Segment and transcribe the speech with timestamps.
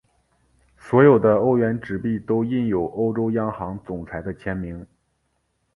[0.79, 4.87] 所有的欧元纸币都印有欧洲央行总裁的签名。